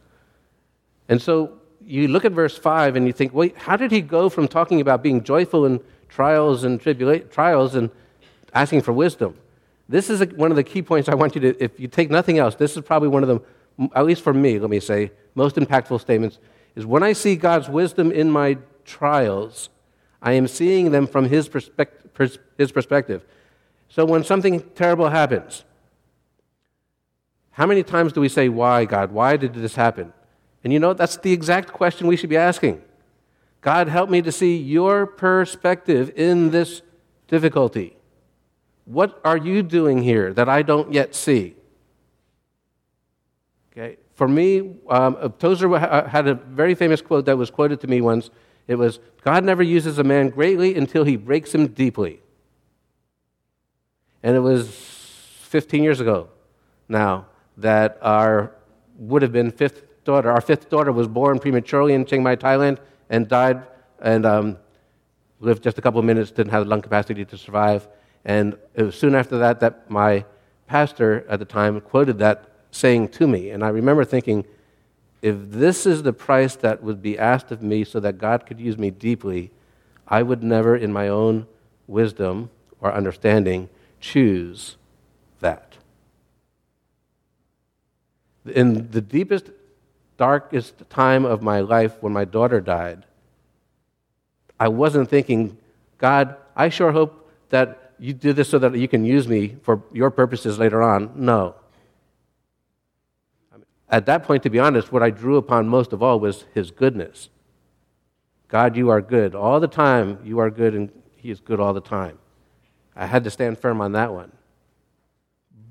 [1.09, 4.29] And so you look at verse 5 and you think, wait, how did he go
[4.29, 7.89] from talking about being joyful in trials and tribula- trials and
[8.53, 9.35] asking for wisdom?
[9.89, 12.11] This is a, one of the key points I want you to, if you take
[12.11, 15.11] nothing else, this is probably one of the, at least for me, let me say,
[15.33, 16.37] most impactful statements,
[16.75, 19.69] is when I see God's wisdom in my trials,
[20.21, 22.39] I am seeing them from his, perspective.
[22.57, 23.25] his perspective.
[23.87, 25.63] So when something terrible happens,
[27.51, 29.11] how many times do we say, Why, God?
[29.11, 30.13] Why did this happen?
[30.63, 32.81] And you know, that's the exact question we should be asking.
[33.61, 36.81] God, help me to see your perspective in this
[37.27, 37.95] difficulty.
[38.85, 41.55] What are you doing here that I don't yet see?
[43.71, 43.97] Okay.
[44.19, 48.01] For me, um, Tozer uh, had a very famous quote that was quoted to me
[48.01, 48.29] once.
[48.67, 52.19] It was God never uses a man greatly until he breaks him deeply.
[54.21, 56.27] And it was 15 years ago
[56.89, 58.53] now that our
[58.97, 62.79] would have been fifth daughter, our fifth daughter was born prematurely in Chiang Mai, Thailand,
[63.09, 63.65] and died
[64.01, 64.57] and um,
[65.39, 67.87] lived just a couple of minutes, didn't have the lung capacity to survive.
[68.25, 70.25] And it was soon after that that my
[70.67, 73.49] pastor at the time quoted that saying to me.
[73.49, 74.45] And I remember thinking,
[75.21, 78.59] if this is the price that would be asked of me so that God could
[78.59, 79.51] use me deeply,
[80.07, 81.47] I would never, in my own
[81.87, 84.77] wisdom or understanding, choose
[85.39, 85.75] that.
[88.45, 89.51] In the deepest,
[90.17, 93.05] darkest time of my life when my daughter died,
[94.59, 95.57] I wasn't thinking,
[95.97, 99.81] God, I sure hope that you do this so that you can use me for
[99.91, 101.11] your purposes later on.
[101.15, 101.55] No.
[103.89, 106.71] At that point, to be honest, what I drew upon most of all was his
[106.71, 107.29] goodness.
[108.47, 109.35] God, you are good.
[109.35, 112.17] All the time, you are good, and he is good all the time.
[112.95, 114.31] I had to stand firm on that one.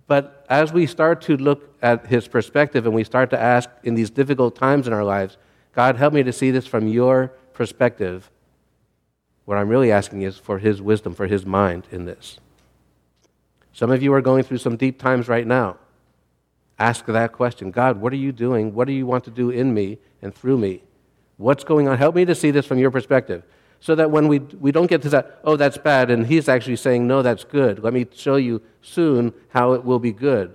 [0.07, 3.95] But as we start to look at his perspective and we start to ask in
[3.95, 5.37] these difficult times in our lives,
[5.75, 8.31] God, help me to see this from your perspective.
[9.45, 12.41] What I'm really asking is for his wisdom, for his mind in this.
[13.73, 15.77] Some of you are going through some deep times right now.
[16.79, 18.75] Ask that question God, what are you doing?
[18.75, 20.83] What do you want to do in me and through me?
[21.37, 21.99] What's going on?
[21.99, 23.45] Help me to see this from your perspective
[23.81, 26.77] so that when we, we don't get to that, oh, that's bad, and he's actually
[26.77, 27.83] saying, no, that's good.
[27.83, 30.55] Let me show you soon how it will be good.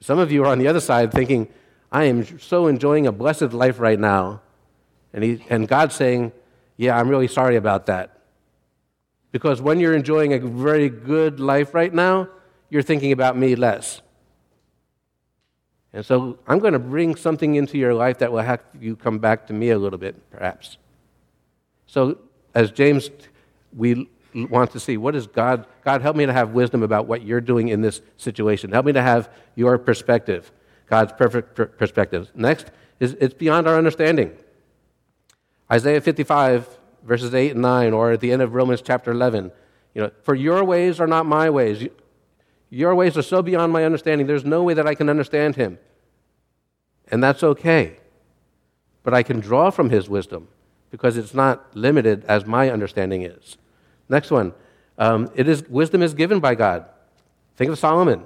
[0.00, 1.48] Some of you are on the other side thinking,
[1.90, 4.42] I am so enjoying a blessed life right now.
[5.12, 6.32] And, he, and God's saying,
[6.76, 8.16] yeah, I'm really sorry about that.
[9.32, 12.28] Because when you're enjoying a very good life right now,
[12.70, 14.02] you're thinking about me less.
[15.92, 19.18] And so I'm going to bring something into your life that will have you come
[19.18, 20.76] back to me a little bit, perhaps.
[21.86, 22.18] So,
[22.54, 23.10] as James,
[23.74, 27.22] we want to see what is God, God, help me to have wisdom about what
[27.22, 28.72] you're doing in this situation.
[28.72, 30.52] Help me to have your perspective,
[30.86, 32.30] God's perfect perspective.
[32.34, 32.70] Next
[33.00, 34.36] is it's beyond our understanding.
[35.70, 39.52] Isaiah 55, verses 8 and 9, or at the end of Romans chapter 11.
[39.94, 41.88] You know, for your ways are not my ways.
[42.70, 45.78] Your ways are so beyond my understanding, there's no way that I can understand him.
[47.10, 47.96] And that's okay.
[49.02, 50.48] But I can draw from his wisdom
[50.90, 53.56] because it's not limited as my understanding is.
[54.08, 54.52] Next one.
[54.98, 56.84] Um, it is, wisdom is given by God.
[57.56, 58.24] Think of Solomon.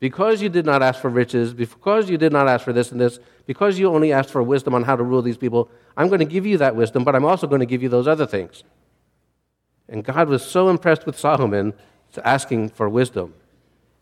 [0.00, 3.00] Because you did not ask for riches, because you did not ask for this and
[3.00, 6.20] this, because you only asked for wisdom on how to rule these people, I'm going
[6.20, 8.62] to give you that wisdom, but I'm also going to give you those other things.
[9.88, 11.72] And God was so impressed with Solomon
[12.24, 13.34] asking for wisdom.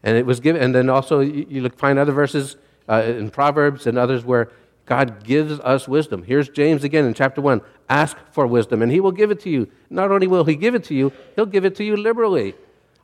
[0.02, 2.56] And it was given, and then also you, you look, find other verses
[2.88, 4.50] uh, in Proverbs and others where
[4.84, 6.22] God gives us wisdom.
[6.22, 9.50] Here's James again in chapter 1 ask for wisdom, and he will give it to
[9.50, 9.68] you.
[9.90, 12.54] Not only will he give it to you, he'll give it to you liberally.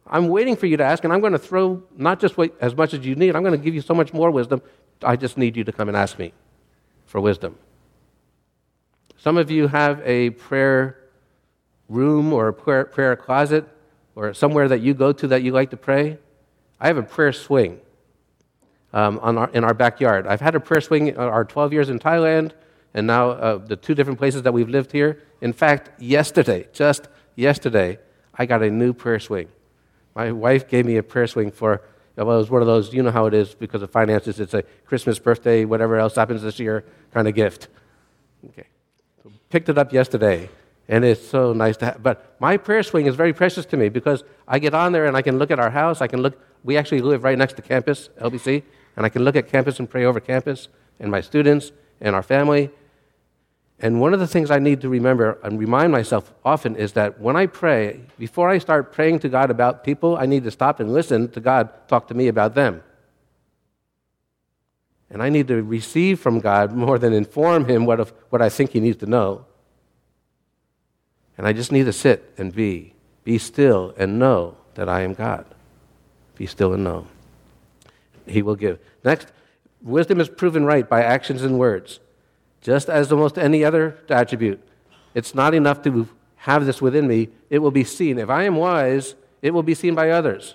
[0.07, 2.75] I'm waiting for you to ask, and I'm going to throw not just what, as
[2.75, 4.61] much as you need, I'm going to give you so much more wisdom.
[5.03, 6.33] I just need you to come and ask me
[7.07, 7.57] for wisdom.
[9.17, 10.99] Some of you have a prayer
[11.89, 13.69] room or a prayer, prayer closet
[14.15, 16.19] or somewhere that you go to that you like to pray.
[16.81, 17.81] I have a prayer swing
[18.93, 20.27] um, our, in our backyard.
[20.27, 22.53] I've had a prayer swing our 12 years in Thailand
[22.95, 25.23] and now uh, the two different places that we've lived here.
[25.41, 27.99] In fact, yesterday, just yesterday,
[28.35, 29.49] I got a new prayer swing.
[30.15, 31.83] My wife gave me a prayer swing for,
[32.17, 34.55] well, it was one of those, you know how it is because of finances, it's
[34.55, 37.69] a Christmas, birthday, whatever else happens this year kind of gift.
[38.51, 38.67] Okay.
[39.23, 40.51] So picked it up yesterday,
[40.93, 42.03] and it's so nice to have.
[42.03, 45.17] But my prayer swing is very precious to me because I get on there and
[45.17, 46.03] I can look at our house.
[46.03, 48.63] I can look, we actually live right next to campus, LBC,
[48.95, 50.69] and I can look at campus and pray over campus
[51.01, 52.69] and my students and our family.
[53.79, 57.19] And one of the things I need to remember and remind myself often is that
[57.19, 60.79] when I pray, before I start praying to God about people, I need to stop
[60.79, 62.83] and listen to God talk to me about them.
[65.09, 68.51] And I need to receive from God more than inform him what, of, what I
[68.51, 69.47] think he needs to know.
[71.43, 75.13] And I just need to sit and be, be still and know that I am
[75.13, 75.45] God.
[76.37, 77.09] Be still and know.
[78.29, 78.79] He will give.
[79.03, 79.27] Next,
[79.83, 81.99] wisdom is proven right by actions and words
[82.61, 84.61] just as almost any other attribute.
[85.15, 88.21] It's not enough to have this within me, it will be seen.
[88.21, 90.55] If I am wise, it will be seen by others,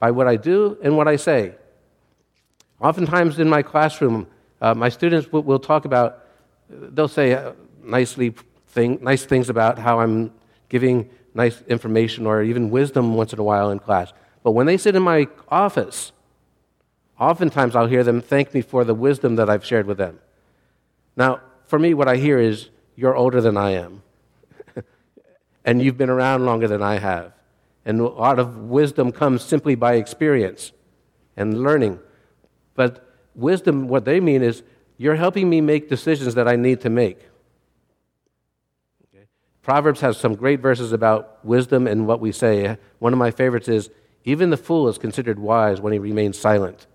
[0.00, 1.54] by what I do and what I say.
[2.78, 4.26] Oftentimes in my classroom,
[4.60, 6.26] uh, my students will, will, talk about,
[6.68, 8.34] they'll say uh, nicely
[8.76, 10.30] thing, nice things about how I'm
[10.68, 14.12] giving nice information or even wisdom once in a while in class.
[14.44, 16.12] But when they sit in my office,
[17.18, 20.20] oftentimes I'll hear them thank me for the wisdom that I've shared with them.
[21.16, 24.02] Now, for me, what I hear is, you're older than I am.
[25.64, 27.32] and you've been around longer than I have.
[27.86, 30.72] And a lot of wisdom comes simply by experience
[31.34, 31.98] and learning.
[32.74, 32.92] But
[33.34, 34.62] wisdom, what they mean is,
[34.98, 37.18] you're helping me make decisions that I need to make.
[39.66, 42.78] Proverbs has some great verses about wisdom and what we say.
[43.00, 43.90] One of my favorites is,
[44.22, 46.86] even the fool is considered wise when he remains silent.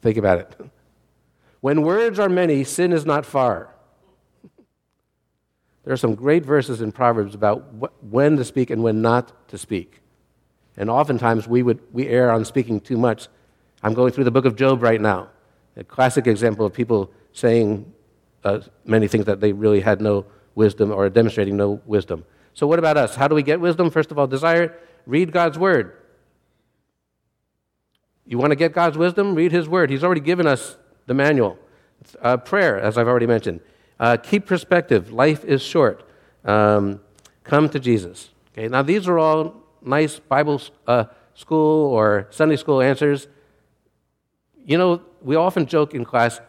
[0.00, 0.70] Think about it.
[1.60, 3.74] When words are many, sin is not far.
[5.82, 7.64] There are some great verses in Proverbs about
[8.04, 10.02] when to speak and when not to speak.
[10.76, 13.26] And oftentimes we, would, we err on speaking too much.
[13.82, 15.30] I'm going through the book of Job right now,
[15.76, 17.92] a classic example of people saying
[18.44, 22.24] uh, many things that they really had no wisdom or demonstrating no wisdom.
[22.54, 23.14] So, what about us?
[23.14, 23.90] How do we get wisdom?
[23.90, 24.82] First of all, desire, it.
[25.06, 25.92] read God's word.
[28.26, 29.36] You want to get God's wisdom?
[29.36, 29.90] Read His word.
[29.90, 31.58] He's already given us the manual.
[32.20, 33.60] Uh, prayer, as I've already mentioned.
[34.00, 35.12] Uh, keep perspective.
[35.12, 36.08] Life is short.
[36.44, 37.00] Um,
[37.44, 38.30] come to Jesus.
[38.52, 38.68] Okay.
[38.68, 43.28] Now these are all nice Bible uh, school or Sunday school answers.
[44.64, 46.40] You know, we often joke in class.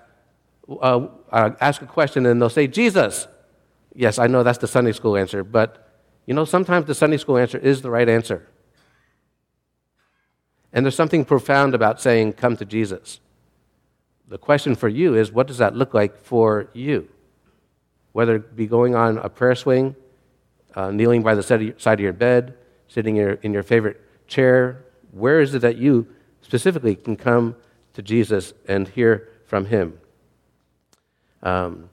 [0.69, 3.27] Uh, uh, ask a question and they'll say Jesus.
[3.97, 7.37] Yes, I know that's the Sunday school answer, but you know sometimes the Sunday school
[7.37, 8.47] answer is the right answer.
[10.71, 13.19] And there's something profound about saying, Come to Jesus
[14.27, 17.07] the question for you is what does that look like for you?
[18.11, 19.95] Whether it be going on a prayer swing,
[20.75, 22.55] uh, kneeling by the side of your bed,
[22.87, 26.07] sitting in your, in your favorite chair, where is it that you
[26.41, 27.55] specifically can come
[27.93, 29.99] to Jesus and hear from Him?
[31.41, 31.89] Um,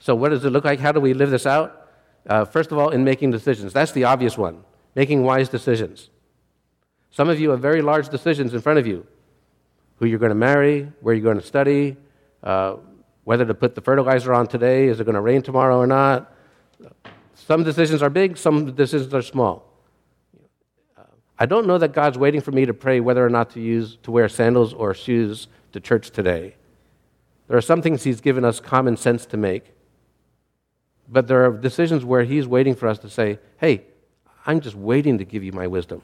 [0.00, 0.80] so, what does it look like?
[0.80, 1.88] How do we live this out?
[2.26, 3.72] Uh, first of all, in making decisions.
[3.72, 4.64] That's the obvious one
[4.96, 6.10] making wise decisions.
[7.12, 9.06] Some of you have very large decisions in front of you
[9.96, 11.96] who you're going to marry, where you're going to study,
[12.42, 12.76] uh,
[13.24, 16.34] whether to put the fertilizer on today, is it going to rain tomorrow or not.
[17.34, 19.66] Some decisions are big, some decisions are small.
[21.38, 23.96] I don't know that God's waiting for me to pray whether or not to use
[24.02, 26.56] to wear sandals or shoes to church today.
[27.48, 29.72] There are some things He's given us common sense to make.
[31.10, 33.82] But there are decisions where He's waiting for us to say, Hey,
[34.46, 36.02] I'm just waiting to give you my wisdom.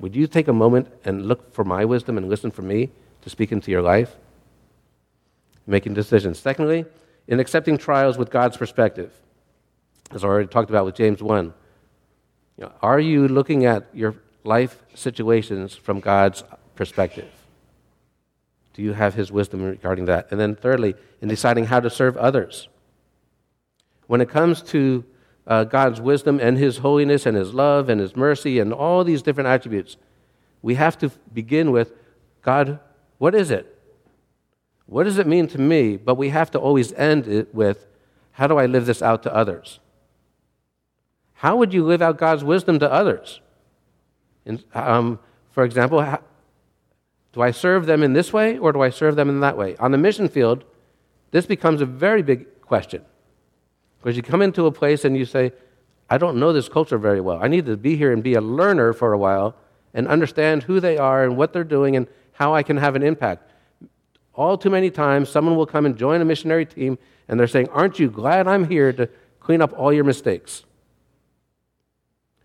[0.00, 2.90] Would you take a moment and look for my wisdom and listen for me
[3.22, 4.16] to speak into your life?
[5.66, 6.38] Making decisions.
[6.38, 6.86] Secondly,
[7.28, 9.12] in accepting trials with God's perspective,
[10.10, 11.54] as I already talked about with James 1.
[12.56, 16.42] You know, are you looking at your life situations from God's
[16.74, 17.30] perspective?
[18.74, 20.28] Do you have His wisdom regarding that?
[20.30, 22.68] And then, thirdly, in deciding how to serve others.
[24.10, 25.04] When it comes to
[25.46, 29.22] uh, God's wisdom and His holiness and His love and His mercy and all these
[29.22, 29.96] different attributes,
[30.62, 31.92] we have to begin with
[32.42, 32.80] God,
[33.18, 33.78] what is it?
[34.86, 35.96] What does it mean to me?
[35.96, 37.86] But we have to always end it with
[38.32, 39.78] how do I live this out to others?
[41.34, 43.40] How would you live out God's wisdom to others?
[44.44, 45.20] In, um,
[45.52, 46.20] for example, how,
[47.32, 49.76] do I serve them in this way or do I serve them in that way?
[49.76, 50.64] On the mission field,
[51.30, 53.04] this becomes a very big question.
[54.00, 55.52] Because you come into a place and you say,
[56.08, 57.38] I don't know this culture very well.
[57.40, 59.54] I need to be here and be a learner for a while
[59.94, 63.02] and understand who they are and what they're doing and how I can have an
[63.02, 63.50] impact.
[64.34, 66.98] All too many times, someone will come and join a missionary team
[67.28, 70.64] and they're saying, Aren't you glad I'm here to clean up all your mistakes?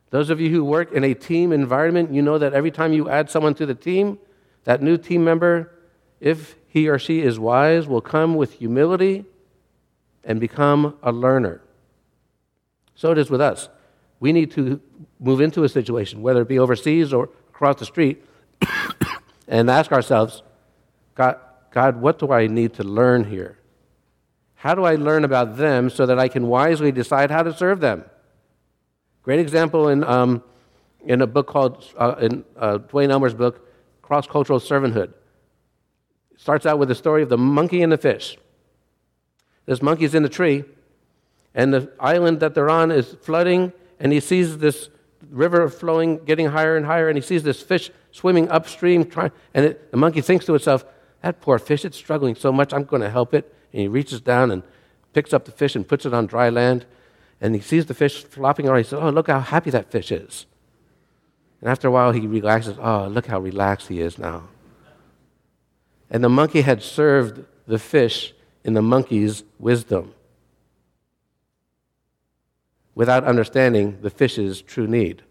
[0.09, 3.09] Those of you who work in a team environment, you know that every time you
[3.09, 4.19] add someone to the team,
[4.65, 5.71] that new team member,
[6.19, 9.25] if he or she is wise, will come with humility
[10.25, 11.61] and become a learner.
[12.95, 13.69] So it is with us.
[14.19, 14.81] We need to
[15.19, 18.25] move into a situation, whether it be overseas or across the street,
[19.47, 20.41] and ask ourselves
[21.13, 21.37] God,
[21.71, 23.57] God, what do I need to learn here?
[24.55, 27.79] How do I learn about them so that I can wisely decide how to serve
[27.79, 28.03] them?
[29.21, 30.43] Great example in, um,
[31.03, 33.67] in a book called, uh, in uh, Duane Elmer's book,
[34.01, 35.13] Cross Cultural Servanthood.
[36.31, 38.37] It starts out with the story of the monkey and the fish.
[39.65, 40.63] This monkey's in the tree,
[41.53, 44.89] and the island that they're on is flooding, and he sees this
[45.29, 49.65] river flowing, getting higher and higher, and he sees this fish swimming upstream, trying, and
[49.65, 50.85] it, the monkey thinks to itself,
[51.21, 53.51] that poor fish, it's struggling so much, I'm going to help it.
[53.73, 54.61] And he reaches down and
[55.13, 56.85] picks up the fish and puts it on dry land,
[57.41, 58.77] and he sees the fish flopping around.
[58.77, 60.45] He says, oh, look how happy that fish is.
[61.61, 62.77] And after a while, he relaxes.
[62.79, 64.43] Oh, look how relaxed he is now.
[66.11, 68.34] And the monkey had served the fish
[68.65, 70.11] in the monkey's wisdom
[72.95, 75.21] without understanding the fish's true need.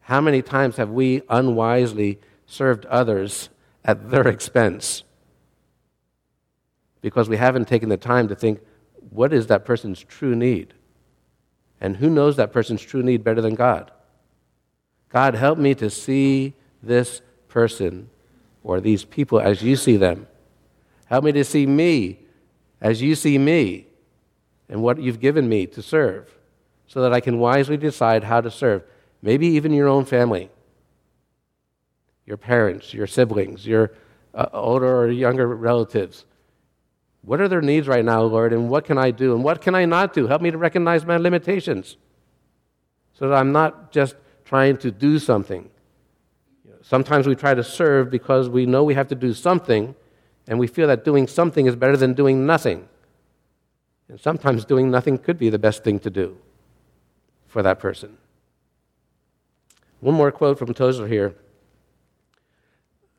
[0.00, 3.48] How many times have we unwisely served others
[3.82, 5.04] at their expense?
[7.00, 8.60] Because we haven't taken the time to think,
[9.08, 10.74] what is that person's true need?
[11.80, 13.90] And who knows that person's true need better than God?
[15.08, 16.52] God, help me to see
[16.82, 18.10] this person
[18.62, 20.26] or these people as you see them.
[21.10, 22.20] Help me to see me
[22.80, 23.86] as you see me
[24.68, 26.32] and what you've given me to serve
[26.86, 28.84] so that I can wisely decide how to serve.
[29.20, 30.50] Maybe even your own family,
[32.24, 33.92] your parents, your siblings, your
[34.34, 36.24] uh, older or younger relatives.
[37.22, 39.74] What are their needs right now, Lord, and what can I do and what can
[39.74, 40.28] I not do?
[40.28, 41.96] Help me to recognize my limitations
[43.14, 45.68] so that I'm not just trying to do something.
[46.82, 49.96] Sometimes we try to serve because we know we have to do something
[50.46, 52.88] and we feel that doing something is better than doing nothing.
[54.08, 56.36] And sometimes doing nothing could be the best thing to do
[57.46, 58.18] for that person.
[60.00, 61.34] One more quote from Tozer here.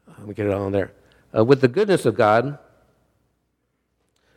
[0.07, 0.91] Let me get it all on there.
[1.35, 2.57] Uh, with the goodness of God,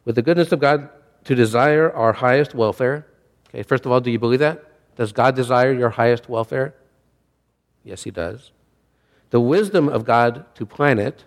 [0.05, 0.89] with the goodness of God
[1.25, 3.07] to desire our highest welfare.
[3.49, 4.65] Okay, first of all, do you believe that?
[4.97, 6.75] Does God desire your highest welfare?
[7.83, 8.53] Yes, He does.
[9.31, 11.25] The wisdom of God to plan it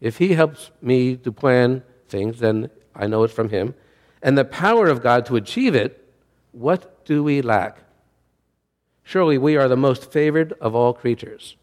[0.00, 3.74] if He helps me to plan things, then I know it's from Him.
[4.22, 5.96] And the power of God to achieve it,
[6.52, 7.78] what do we lack?
[9.02, 11.56] Surely we are the most favored of all creatures.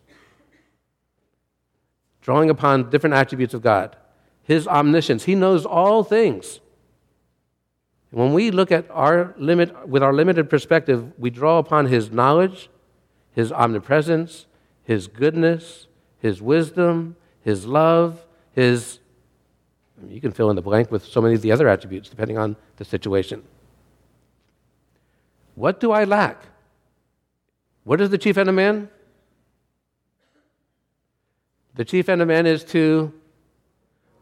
[2.22, 3.96] Drawing upon different attributes of God,
[4.44, 6.60] His omniscience, He knows all things.
[8.12, 12.70] When we look at our limit, with our limited perspective, we draw upon His knowledge,
[13.32, 14.46] His omnipresence,
[14.84, 15.88] His goodness,
[16.20, 18.26] His wisdom, His love,
[18.58, 18.97] his,
[20.10, 22.55] you can fill in the blank with so many of the other attributes depending on
[22.78, 23.43] the situation.
[25.53, 26.41] What do I lack?
[27.84, 28.89] What is the chief end of man?
[31.76, 33.14] The chief end of man is to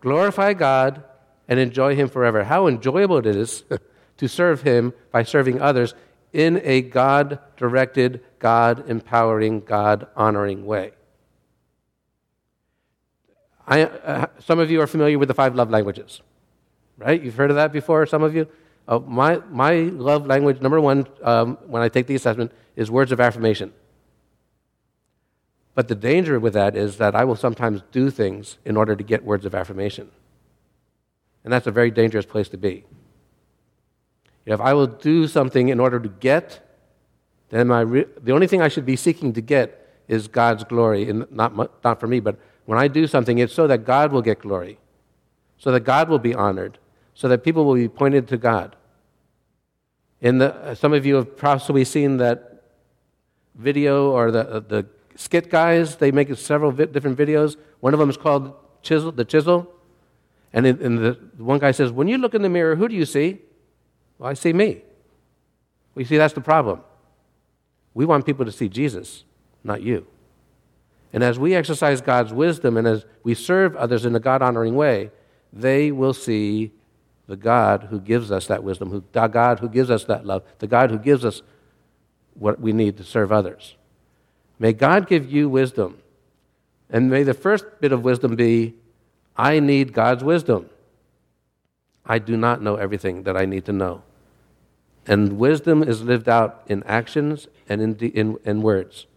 [0.02, 1.02] glorify God
[1.48, 2.44] and enjoy Him forever.
[2.44, 3.64] How enjoyable it is
[4.18, 5.94] to serve Him by serving others
[6.34, 10.92] in a God directed, God empowering, God honoring way.
[13.68, 16.22] I, uh, some of you are familiar with the five love languages,
[16.98, 17.22] right?
[17.22, 18.48] You've heard of that before, some of you?
[18.88, 23.12] Uh, my, my love language, number one, um, when I take the assessment, is words
[23.12, 23.74] of affirmation.
[25.74, 29.04] But the danger with that is that I will sometimes do things in order to
[29.04, 30.10] get words of affirmation.
[31.44, 32.86] And that's a very dangerous place to be.
[34.46, 36.62] If I will do something in order to get,
[37.50, 41.10] then my re- the only thing I should be seeking to get is God's glory,
[41.10, 44.22] and not, not for me, but when I do something, it's so that God will
[44.22, 44.80] get glory,
[45.58, 46.78] so that God will be honored,
[47.14, 48.76] so that people will be pointed to God.
[50.22, 52.64] In the, uh, some of you have possibly seen that
[53.54, 54.86] video or the, uh, the
[55.16, 57.58] skit guys, they make several vi- different videos.
[57.80, 59.72] One of them is called Chisel, The Chisel.
[60.52, 63.06] And, and the, one guy says, When you look in the mirror, who do you
[63.06, 63.40] see?
[64.18, 64.82] Well, I see me.
[65.96, 66.82] You see, that's the problem.
[67.94, 69.24] We want people to see Jesus,
[69.64, 70.08] not you.
[71.14, 74.76] And as we exercise God's wisdom and as we serve others in a God honoring
[74.76, 75.12] way,
[75.54, 76.72] they will see
[77.28, 80.44] the God who gives us that wisdom, who, the God who gives us that love,
[80.60, 81.42] the God who gives us
[82.34, 83.76] what we need to serve others.
[84.60, 85.98] May God give you wisdom.
[86.90, 88.76] And may the first bit of wisdom be
[89.36, 90.70] I need God's wisdom.
[92.06, 94.04] I do not know everything that I need to know.
[95.08, 99.08] And wisdom is lived out in actions and in, in, in words.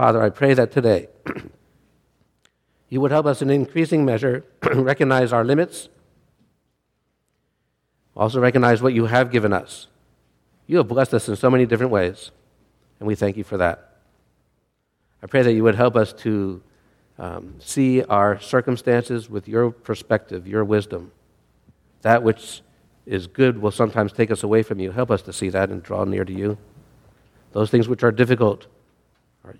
[0.00, 1.08] Father, I pray that today
[2.88, 5.90] you would help us in increasing measure recognize our limits,
[8.16, 9.88] also recognize what you have given us.
[10.66, 12.30] You have blessed us in so many different ways,
[12.98, 13.98] and we thank you for that.
[15.22, 16.62] I pray that you would help us to
[17.18, 21.12] um, see our circumstances with your perspective, your wisdom.
[22.00, 22.62] That which
[23.04, 24.92] is good will sometimes take us away from you.
[24.92, 26.56] Help us to see that and draw near to you.
[27.52, 28.66] Those things which are difficult,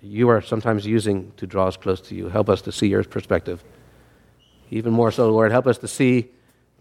[0.01, 2.29] you are sometimes using to draw us close to you.
[2.29, 3.63] Help us to see your perspective.
[4.69, 6.29] Even more so, Lord, help us to see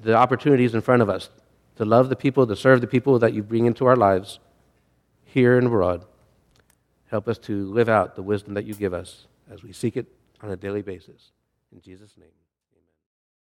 [0.02, 1.28] the opportunities in front of us
[1.76, 4.38] to love the people, to serve the people that you bring into our lives
[5.24, 6.04] here and abroad.
[7.10, 10.06] Help us to live out the wisdom that you give us as we seek it
[10.42, 11.30] on a daily basis.
[11.72, 12.39] In Jesus' name.